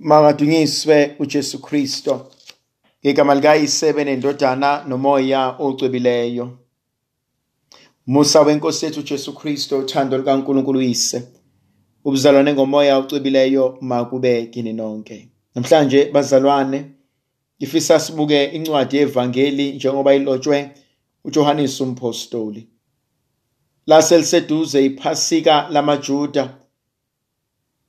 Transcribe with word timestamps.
Makadunyiswe 0.00 1.16
uJesu 1.18 1.58
Kristo. 1.58 2.30
Ngegama 3.04 3.34
likayise 3.34 3.92
nendodana 3.92 4.84
nomoya 4.88 5.56
ocwebileyo. 5.58 6.58
Musa 8.06 8.40
wenkosi 8.42 8.84
yethu 8.84 9.00
uJesu 9.00 9.34
Kristo, 9.34 9.78
uthando 9.78 10.18
likaNkulunkulu 10.18 10.78
uyise. 10.78 11.28
Ubuzalwane 12.04 12.52
ngomoya 12.52 12.98
ocwebileyo 12.98 13.78
makube 13.80 14.46
kini 14.46 14.72
nonke. 14.72 15.28
Namhlanje 15.54 16.10
bazalwane, 16.12 16.84
ngifisa 17.60 18.00
sibuke 18.00 18.44
incwadi 18.44 18.96
yevangeli 18.96 19.72
njengoba 19.72 20.14
ilotshwe 20.14 20.70
uJohannes 21.24 21.80
umpostoli. 21.80 22.68
Lase 23.86 24.18
liseduze 24.18 24.84
iphasika 24.84 25.68
lamaJuda. 25.70 26.58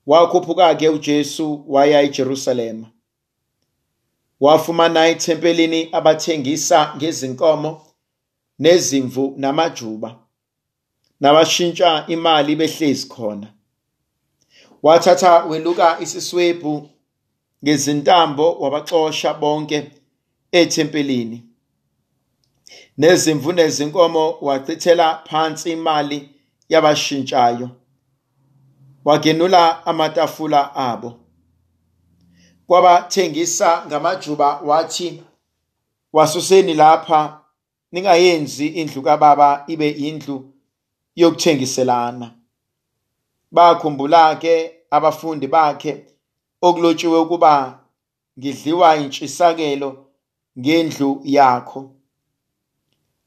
Wakhuphuka-ke 0.10 0.90
uJesu 0.90 1.64
waya 1.68 2.02
eJerusalema. 2.02 2.88
Wafumana 4.40 5.08
ethempelini 5.08 5.90
abathengisa 5.92 6.94
ngezinkomo 6.98 7.72
nezimvu 8.60 9.34
namajuba 9.38 10.16
nabashintsha 11.20 12.06
imali 12.08 12.56
behlezi 12.56 13.08
khona. 13.08 13.48
Wathatha 14.84 15.46
weluka 15.46 16.00
isiswebhu 16.00 16.90
ngezintambo 17.64 18.54
wabaxosha 18.54 19.34
bonke 19.34 19.92
ethempelini. 20.52 21.44
Nezimvu 22.98 23.52
nezinkomo 23.52 24.38
wachithela 24.42 25.08
phansi 25.30 25.72
imali 25.72 26.30
yabashintshayo. 26.70 27.70
Wagenula 29.06 29.86
amatafula 29.86 30.76
abo. 30.76 31.20
Kwabathengisa 32.68 33.86
ngamajuba 33.88 34.60
wathi, 34.60 35.24
wasuseni 36.14 36.74
lapha 36.74 37.42
ningayenzi 37.92 38.68
indlu 38.68 39.02
kababa 39.02 39.64
ibe 39.68 39.90
indlu 39.90 40.54
yokuthengiselana. 41.16 42.32
Bakhumbula-ke 43.52 44.72
abafundi 44.92 45.48
bakhe 45.48 46.06
okulotshiwe 46.62 47.20
ukuba 47.20 47.80
ngidliwa 48.40 48.98
intshisakelo 48.98 50.06
ngendlu 50.60 51.22
yakho. 51.24 51.92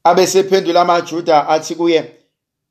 Abesephendula 0.03 0.81
amaJuda 0.81 1.47
athi 1.47 1.75
kuye, 1.75 2.15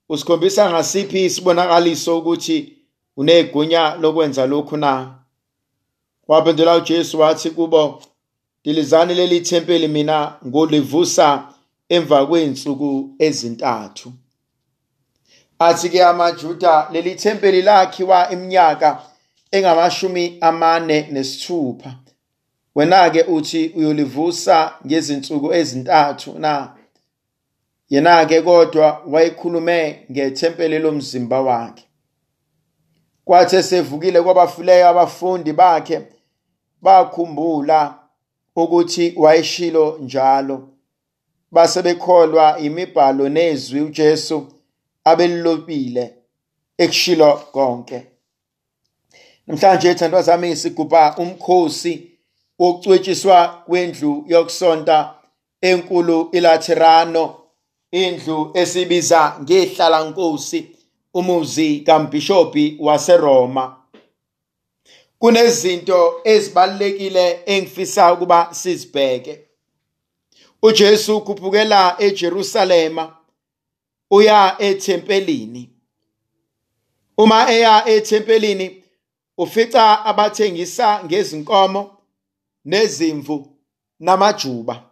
usikhombisa 0.08 0.70
ngasiphi 0.70 1.24
isibonakaliso 1.24 2.18
ukuthi 2.18 2.81
unegunya 3.16 3.94
lokwenza 4.00 4.46
lokhu 4.46 4.76
na? 4.76 5.14
Waphendula 6.28 6.76
uJesu 6.76 7.20
wathi 7.20 7.50
kubo, 7.50 8.02
dilizani 8.64 9.14
leli 9.14 9.40
thempeli 9.40 9.88
mina 9.88 10.36
ngolivusa 10.46 11.48
emva 11.88 12.26
kwey'nsuku 12.26 13.10
ezintathu. 13.18 14.12
Athi-ke 15.58 16.04
amaJuda 16.04 16.88
leli 16.92 17.14
thempeli 17.14 17.62
lakhiwa 17.62 18.30
iminyaka 18.30 19.02
engamashumi 19.50 20.38
amane 20.40 21.08
nesithupha. 21.10 21.94
Wena-ke 22.74 23.22
uthi 23.22 23.72
uyolivusa 23.76 24.74
ngezinsuku 24.86 25.52
ezintathu 25.54 26.38
na? 26.38 26.72
Yena-ke 27.90 28.42
kodwa 28.42 29.02
wayekhulume 29.06 30.06
ngethempeli 30.10 30.78
lomzimba 30.78 31.40
wakhe. 31.40 31.84
Kwathi 33.24 33.56
esevukile 33.56 34.22
kwabafileyo 34.22 34.88
abafundi 34.88 35.52
bakhe 35.52 36.06
bakhumbula 36.82 37.94
ukuthi 38.56 39.14
wayeshilo 39.16 39.98
njalo. 40.00 40.68
Base 41.50 41.82
bekholwa 41.82 42.58
imibhalo 42.58 43.28
nezwi 43.28 43.80
uJesu 43.80 44.46
abelilobile 45.04 46.14
ekushilo 46.78 47.32
konke. 47.52 48.06
Namhlanje 49.46 49.94
thandwa 49.94 50.22
zami 50.22 50.56
sigubha 50.56 51.14
umkhosi 51.18 52.10
wokucwetshiswa 52.58 53.62
kwendlu 53.66 54.24
yokusonta 54.28 55.14
enkulu 55.60 56.28
iLaterano, 56.32 57.34
indlu 57.90 58.50
esibiza 58.54 59.36
ngehlala 59.42 60.04
nkosi 60.04 60.60
umuzi 61.14 61.80
kaMbhishobhi 61.80 62.76
waseRoma. 62.80 63.76
Kunezinto 65.18 66.20
ezibalekile 66.24 67.42
engifisa 67.46 68.12
ukuba 68.12 68.48
sizibheke. 68.54 69.40
uJesu 70.62 71.16
ukhuphukela 71.16 71.96
eJerusalema 71.98 73.16
uya 74.10 74.56
ethempelini. 74.58 75.70
Uma 77.18 77.50
eya 77.50 77.88
ethempelini 77.88 78.82
ufica 79.38 80.04
abathengisa 80.04 81.04
ngezinkomo 81.04 81.96
nezimvu 82.64 83.56
namajuba. 84.00 84.82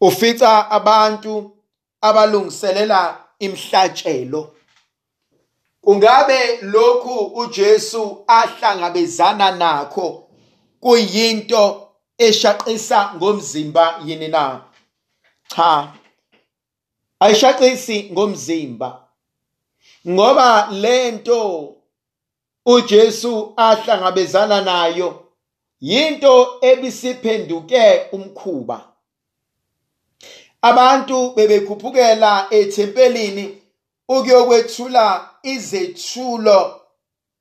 Ufica 0.00 0.70
abantu 0.70 1.56
abalungiselela 2.00 3.24
imhlatshelo. 3.38 4.56
Kungabe 5.82 6.56
lokhu 6.62 7.24
uJesu 7.24 8.24
ahlangabezana 8.26 9.50
nakho 9.50 10.28
kuyinto 10.80 11.88
eshaqisa 12.18 13.14
ngomzimba 13.16 14.00
yini 14.06 14.28
na? 14.28 14.60
Cha. 15.48 15.92
Ayishaqisi 17.20 18.10
ngomzimba. 18.12 19.08
Ngoba 20.08 20.68
lento 20.72 21.74
uJesu 22.66 23.52
ahlangabezana 23.56 24.60
nayo 24.60 25.24
yinto 25.80 26.58
ebisiphenduke 26.60 28.06
umkhuba. 28.12 28.88
Abantu 30.62 31.30
bebekhuphukela 31.30 32.46
ethempelini 32.50 33.61
ukuyokwethula 34.08 35.30
izethulo 35.42 36.80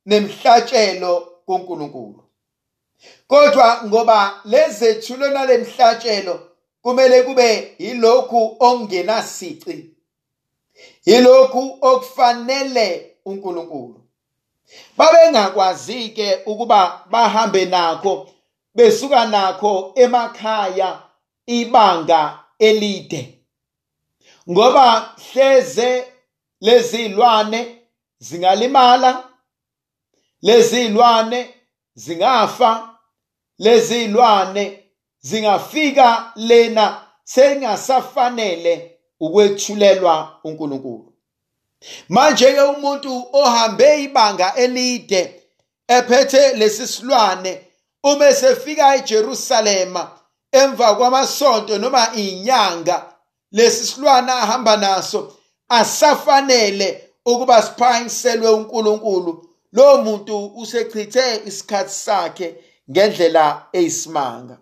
nemhlatshelo 0.05 1.31
kuNkulunkulu. 1.45 2.23
Kodwa 3.27 3.83
ngoba 3.85 4.41
lezethulo 4.45 5.29
nalemhlatshelo 5.29 6.47
kumele 6.81 7.23
kube 7.23 7.75
yilokhu 7.79 8.55
okungenasici. 8.59 9.89
Yilokhu 11.05 11.77
okufanele 11.81 13.15
uNkulunkulu. 13.25 14.01
Babengakwazi 14.97 16.09
ke 16.09 16.39
ukuba 16.45 17.05
bahambe 17.09 17.65
nakho 17.65 18.29
besuka 18.75 19.25
nakho 19.25 19.91
emakhaya 19.95 21.01
ibanga 21.45 22.39
elide. 22.59 23.39
Ngoba 24.49 25.15
hleze 25.31 26.07
lezilwane 26.61 27.77
zingalimala 28.19 29.23
lezilwane 30.41 31.53
zingafa 31.95 32.89
lezilwane 33.59 34.83
zingafika 35.19 36.31
lena 36.35 37.01
sengasafanele 37.23 38.97
ukwethulelwa 39.19 40.39
uNkulunkulu. 40.43 41.13
Manje 42.09 42.53
ke 42.53 42.61
umuntu 42.61 43.27
ohambe 43.33 44.03
ibanga 44.03 44.55
elide 44.55 45.43
ephethe 45.87 46.53
lesisilwane 46.53 47.67
uma 48.03 48.27
esefika 48.27 48.95
eJerusalema 48.95 50.11
emva 50.51 50.95
kwamasonto 50.95 51.77
noma 51.77 52.13
inyanga 52.15 53.13
lesisilwane 53.51 54.31
ahamba 54.31 54.77
naso 54.77 55.37
asafanele 55.79 57.11
ukuba 57.25 57.61
siphangiselwe 57.61 58.49
uNkulunkulu. 58.49 59.47
Lo 59.73 59.97
muntu 60.03 60.45
usechithe 60.55 61.41
isikhathi 61.45 61.93
sakhe 61.93 62.47
ngendlela 62.91 63.45
eyisimanga. 63.73 64.57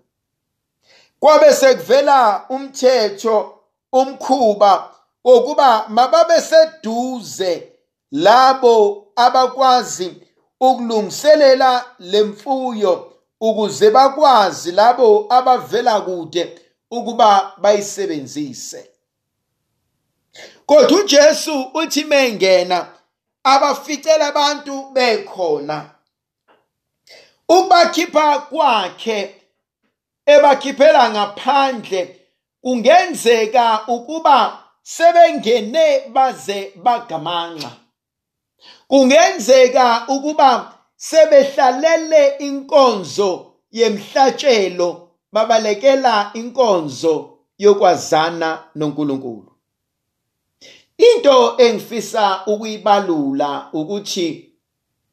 Kwabe 1.20 1.54
sekuvela 1.54 2.46
umthetho 2.50 3.60
umkhuba 3.92 4.90
wokuba 5.24 5.86
mababe 5.90 6.42
seduze 6.42 7.72
labo 8.12 9.08
abakwazi 9.16 10.14
ukulungiselela 10.60 11.86
lemfuyo 12.00 13.12
ukuze 13.42 13.90
bakwazi 13.92 14.72
labo 14.72 15.26
abavela 15.30 16.02
kude 16.02 16.60
ukuba 16.92 17.54
bayisebenzise. 17.58 18.90
Kodwa 20.70 21.00
uJesu 21.00 21.62
uthi 21.74 22.04
mengena 22.04 22.88
abaficela 23.44 24.28
abantu 24.28 24.84
bekhona. 24.94 25.90
Ukubakhipha 27.50 28.40
kwakhe 28.40 29.36
ebakhiphela 30.26 31.10
ngaphandle 31.10 32.02
kungenzeka 32.62 33.66
ukuba 33.88 34.38
sebengene 34.84 35.86
baze 36.14 36.74
bagamanxa 36.84 37.72
kungenzeka 38.88 40.06
ukuba 40.08 40.74
sebehlalele 40.96 42.24
inkonzo 42.48 43.32
yemhlatshelo 43.72 44.90
babalekela 45.34 46.32
inkonzo 46.34 47.16
yokwazana 47.58 48.50
noNkulunkulu. 48.76 49.59
Into 51.00 51.56
engifisa 51.58 52.46
ukuyibalula 52.46 53.70
ukuthi 53.74 54.56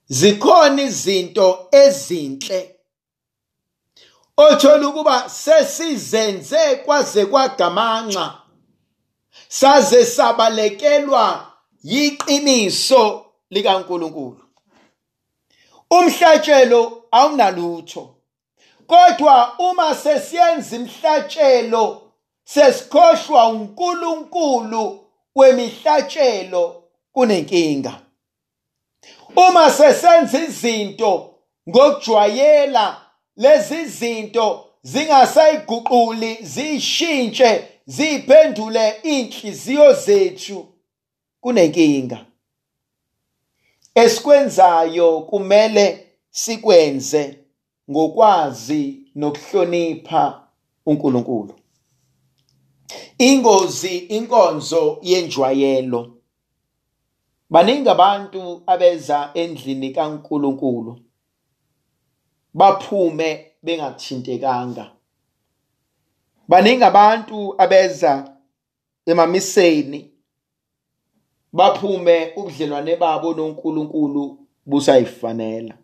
zikhona 0.08 0.82
izinto 0.82 1.68
ezinhle 1.72 2.76
othola 4.36 4.88
ukuba 4.88 5.28
sesizenze 5.28 6.76
kwaze 6.76 7.26
kwagamanxa 7.26 8.34
saze 9.48 10.04
sabalekelwa 10.06 11.52
yiqiniso 11.82 13.26
likaNkuluNkulu. 13.50 14.42
Umhlatshelo 15.90 17.02
awunalutho 17.10 18.14
kodwa 18.86 19.58
uma 19.58 19.94
sesiyenza 19.94 20.76
imhlatshelo 20.76 22.02
sesikhohlwa 22.44 23.48
uNkulunkulu 23.48 25.05
wemihlatshelo 25.36 26.82
kunenkinga. 27.12 28.00
Uma 29.36 29.70
sesenza 29.70 30.38
izinto 30.44 31.34
ngokujwayela 31.68 33.00
lezi 33.36 33.84
zinto 33.84 34.46
zingasayiguquli 34.82 36.38
zishintshe 36.42 37.68
ziphendule 37.86 38.90
inhliziyo 39.02 39.92
zethu 39.92 40.66
kunenkinga. 41.40 42.26
Esikwenzayo 43.94 45.20
kumele 45.20 46.06
sikwenze 46.30 47.38
ngokwazi 47.90 49.02
nokuhlonipha 49.14 50.42
uNkulunkulu. 50.86 51.54
Ingozi 53.18 53.96
inkonzo 53.98 54.98
yenjwayelo. 55.02 56.12
Baningi 57.50 57.88
abantu 57.88 58.62
abeza 58.66 59.30
endlini 59.34 59.90
kaNkulunkulu 59.90 61.00
baphume 62.54 63.52
bengathintekanga. 63.62 64.90
Baningi 66.48 66.84
abantu 66.84 67.54
abeza 67.58 68.34
emamiseni 69.06 70.10
baphume 71.52 72.32
ubudlelwane 72.36 72.96
babo 72.96 73.34
noNkulunkulu 73.34 74.38
busayifanela. 74.66 75.74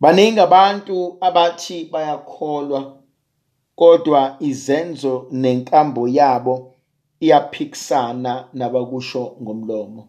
Baningi 0.00 0.40
abantu 0.40 1.16
abathi 1.20 1.84
bayakholwa. 1.84 3.02
Kodwa 3.76 4.36
izenzo 4.40 5.26
nenkambo 5.30 6.08
yabo 6.08 6.74
iyaphikisana 7.20 8.48
nabakusho 8.52 9.36
ngomlomo. 9.42 10.02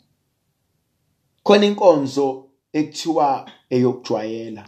Khona 1.44 1.66
inkonzo 1.66 2.28
ekuthiwa 2.74 3.50
eyokujwayela. 3.70 4.64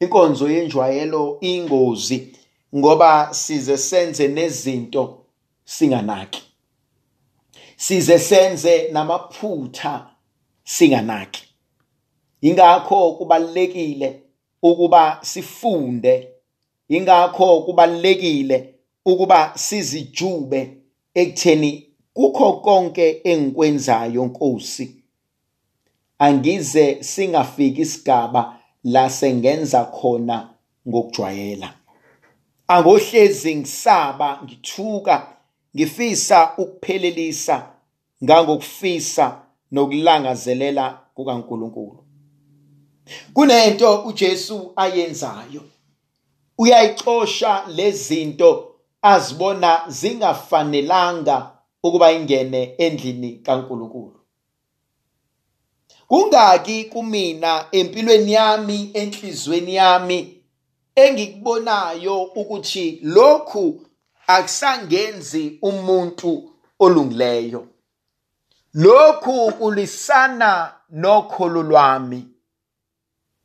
Inkonzo 0.00 0.50
yenjwayelo 0.50 1.38
ingozi 1.40 2.18
ngoba 2.76 3.34
size 3.34 3.76
senze 3.76 4.28
nezinto 4.28 5.24
singanaki. 5.64 6.42
Size 7.76 8.18
senze 8.18 8.88
namaphutha 8.92 10.10
singanaki. 10.64 11.44
Ingakho 12.40 13.12
kubalekile 13.12 14.22
ukuba 14.62 15.18
sifunde 15.22 16.37
ingakho 16.88 17.60
kubalekile 17.60 18.74
ukuba 19.04 19.52
sizijube 19.54 20.76
ekutheni 21.14 21.86
kukho 22.14 22.52
konke 22.52 23.20
engikwenzayo 23.24 24.24
Nkosi. 24.24 24.94
Angize 26.18 27.02
singafiki 27.02 27.80
isigaba 27.80 28.58
la 28.84 29.10
sengenza 29.10 29.84
khona 29.84 30.48
ngokujwayela. 30.88 31.74
Angohlezi 32.68 33.56
ngisaba 33.56 34.40
ngithuka 34.44 35.26
ngifisa 35.76 36.52
ukuphelelisa 36.58 37.66
ngangokufisa 38.24 39.40
nokulangazelela 39.72 40.98
kukaNkuluNkulu. 41.14 42.04
Kunento 43.34 44.02
uJesu 44.02 44.72
ayenzayo. 44.76 45.62
Uyayixosha 46.58 47.64
lezinto 47.76 48.74
azibona 49.02 49.84
zingafanelanga 49.88 51.36
ukuba 51.82 52.12
ingene 52.12 52.74
endlini 52.78 53.32
kaNkuluNkulu. 53.32 54.20
Kungaki 56.08 56.84
kumina 56.84 57.66
empilweni 57.72 58.32
yami 58.32 58.90
enhlizweni 58.94 59.74
yami 59.74 60.42
engikubonayo 60.94 62.22
ukuthi 62.22 63.00
lokhu 63.02 63.80
akusangenzi 64.26 65.58
umuntu 65.62 66.52
olungileyo. 66.78 67.66
Lokhu 68.74 69.52
kulisana 69.52 70.72
nokholo 70.90 71.62
lwami. 71.62 72.28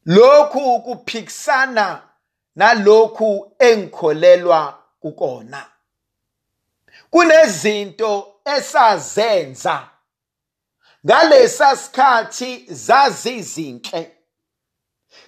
Lokhu 0.05 0.79
kuphikisana 0.79 2.01
nalokhu 2.55 3.51
engikholelwa 3.59 4.79
kukona. 4.99 5.65
Kunezinto 7.09 8.33
esazenza. 8.45 9.89
Ngalesa 11.05 11.75
sikhathi 11.77 12.65
zazizinhle. 12.69 14.11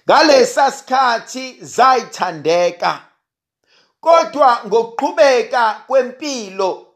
Ngalesa 0.08 0.70
sikhathi 0.70 1.58
zayithandeka. 1.60 3.02
Kodwa 4.00 4.60
ngokuqhubeka 4.66 5.84
kwempilo 5.86 6.86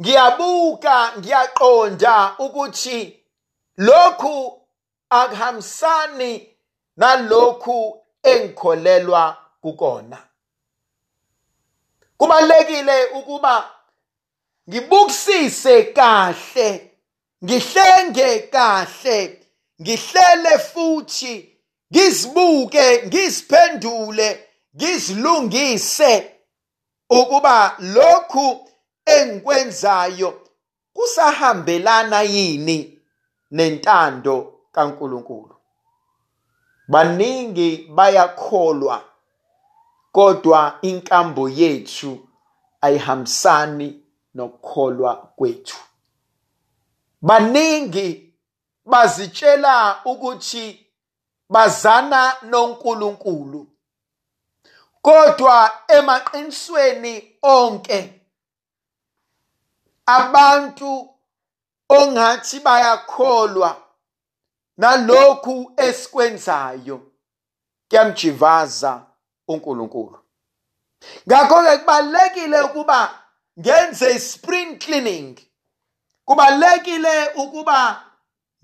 ngiyabuka 0.00 1.12
ngiyaqonda 1.18 2.34
ukuthi 2.38 3.24
lokhu 3.76 4.60
akuhambisani 5.10 6.56
nalokhu 6.96 8.04
engikholelwa 8.22 9.43
kukona. 9.64 10.18
Kubalekile 12.16 13.04
ukuba 13.04 13.70
ngibukisise 14.68 15.82
kahle 15.82 16.68
ngihlenge 17.44 18.38
kahle 18.38 19.18
ngihlele 19.82 20.58
futhi 20.58 21.34
ngizibuke 21.92 23.06
ngiziphendule 23.06 24.28
ngizilungise 24.76 26.12
ukuba 27.10 27.76
lokhu 27.94 28.68
engikwenzayo 29.16 30.30
kusahambelana 30.92 32.22
yini 32.22 32.78
nentando 33.50 34.36
kaNkuluNkulu. 34.72 35.56
Baningi 36.88 37.88
bayakholwa. 37.96 39.13
Kodwa 40.14 40.78
inkambo 40.82 41.48
yethu 41.48 42.28
ayihambisani 42.80 44.02
nokukholwa 44.34 45.16
kwethu. 45.16 45.76
Baningi 47.22 48.34
bazitshela 48.86 50.00
ukuthi 50.04 50.86
bazana 51.50 52.36
noNkulunkulu 52.42 53.66
kodwa 55.02 55.56
emaqinisweni 55.88 57.14
onke 57.42 58.00
abantu 60.06 61.08
ongathi 61.88 62.60
bayakholwa 62.60 63.70
nalokhu 64.76 65.72
esikwenzayo 65.76 66.96
kuyamjivaza. 67.88 69.13
uNkulunkulu. 69.48 70.18
Ngakho 71.28 71.62
ke 71.62 71.78
kubalekile 71.78 72.60
ukuba 72.60 73.24
ngenze 73.60 74.18
spring 74.18 74.78
cleaning. 74.78 75.38
Kubalekile 76.24 77.28
ukuba 77.36 78.04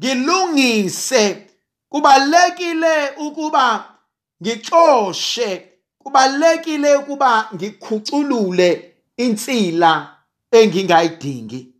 ngilungise 0.00 1.46
kubalekile 1.88 3.10
ukuba 3.16 3.96
ngixoshe 4.42 5.70
kubalekile 5.98 6.96
ukuba 6.96 7.48
ngikhuculule 7.54 8.94
insila 9.16 10.16
engingayidingi. 10.50 11.74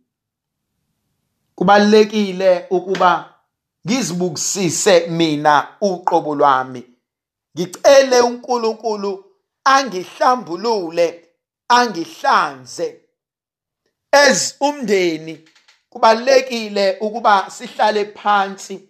Kubalekile 1.55 2.67
ukuba 2.69 3.33
ngizibukisise 3.87 5.07
mina 5.07 5.67
uqobo 5.81 6.35
lwami. 6.35 6.83
Ngicele 7.57 8.21
uNkulunkulu 8.21 9.25
angihlambulule 9.63 11.29
angihlanze. 11.67 13.01
As 14.11 14.55
umndeni 14.59 15.47
kubalekile 15.89 16.97
ukuba 17.01 17.49
sihlale 17.49 18.05
phansi 18.05 18.89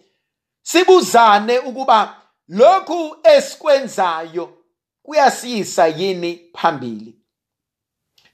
sibuzane 0.62 1.58
ukuba 1.58 2.22
lokhu 2.48 3.16
esikwenzayo 3.22 4.58
kuyasiyisa 5.02 5.86
yini 5.86 6.50
phambili. 6.54 7.18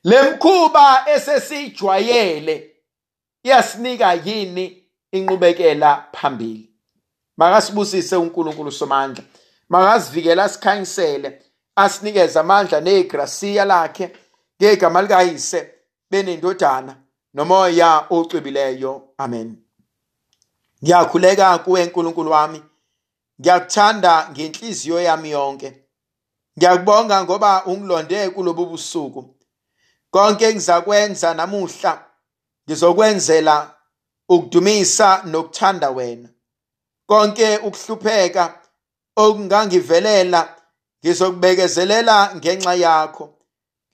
Lemkhuba 0.04 1.04
esesijwayele 1.08 2.76
iyasinika 3.42 4.12
yini 4.14 4.84
inqubekela 5.12 6.08
phambili. 6.12 6.70
Makasibusise 7.36 8.16
uNkulunkulu 8.16 8.72
somandla. 8.72 9.24
Makasivikela 9.68 10.44
asikhanyisele 10.44 11.42
asinikeze 11.76 12.38
amandla 12.38 12.80
negrasiya 12.80 13.64
lakhe 13.64 14.16
ngegama 14.60 15.02
likayise 15.02 15.74
benendodana 16.10 16.96
nomoya 17.34 18.06
ocwebileyo 18.10 19.08
amen. 19.18 19.56
Ngiyakhuleka 20.82 21.58
kuwe 21.58 21.84
nkulunkulu 21.84 22.30
wami. 22.30 22.62
Ngiyakuthanda 23.40 24.28
ngenhliziyo 24.30 25.00
yami 25.00 25.30
yonke. 25.30 25.84
Ngiyakubonga 26.58 27.24
ngoba 27.24 27.64
ungilonde 27.64 28.30
kulobu 28.30 28.66
busuku. 28.66 29.34
Konke 30.10 30.44
engizakwenza 30.44 31.34
namuhla 31.34 32.04
ngizokwenzela 32.68 33.74
ukudumisa 34.28 35.22
nokuthanda 35.24 35.90
wena. 35.90 36.28
Konke 37.06 37.56
ukuhlupheka 37.56 38.60
okungangivelela 39.24 40.40
ngizokubekezelela 41.00 42.16
ngenxa 42.36 42.74
yakho. 42.74 43.24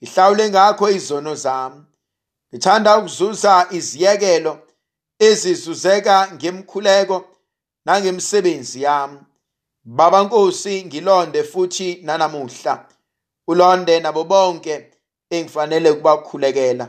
Ngihlawule 0.01 0.49
ngakho 0.49 0.85
izono 0.89 1.35
zami. 1.35 1.81
Ngithanda 2.49 2.97
ukuzuza 2.97 3.67
iziyekelo 3.77 4.53
ezizuzeka 5.27 6.15
ngemkhuleko 6.35 7.17
nangemsebenzi 7.85 8.81
yami. 8.87 9.19
Baba 9.97 10.23
nkosi 10.23 10.85
ngilonde 10.85 11.43
futhi 11.43 11.99
nanamuhla. 12.03 12.73
Ulonde 13.47 13.99
nabo 13.99 14.23
bonke 14.23 14.91
engifanele 15.29 15.89
ukubakhulekela. 15.91 16.85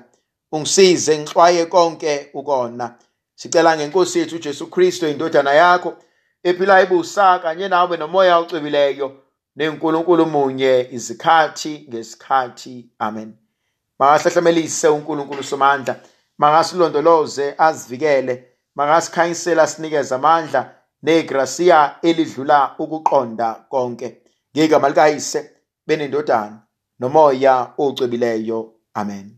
Ungisize 0.52 1.18
ngixwaye 1.18 1.66
konke 1.66 2.30
ukona. 2.34 2.86
Sicela 3.34 3.76
ngenkosi 3.76 4.18
yethu 4.18 4.36
uJesu 4.36 4.66
Kristu 4.66 5.08
indodana 5.08 5.52
yakho 5.54 5.96
ephilayo 6.48 6.86
ibusa 6.86 7.38
kanye 7.38 7.68
nawe 7.68 7.96
nomoya 7.96 8.38
ocwebileyo 8.38 9.08
nenkulunkulu 9.56 10.26
munye 10.26 10.88
izikhathi 10.92 11.86
ngesikhathi. 11.88 12.90
Amen. 12.98 13.34
Makahlahlamelise 13.98 14.88
uNkulunkulu 14.88 15.42
somandla 15.42 15.96
makasilondoloze 16.38 17.54
asivikele 17.58 18.34
makasikhanyisela 18.74 19.66
sinikeze 19.66 20.14
amandla 20.14 20.74
negrasiya 21.02 21.96
elidlula 22.02 22.74
ukuqonda 22.78 23.54
konke. 23.70 24.22
Ngegama 24.56 24.88
likayise 24.88 25.50
benendodana 25.86 26.58
nomoya 27.00 27.72
ocwebileyo. 27.78 28.72
Amen. 28.94 29.35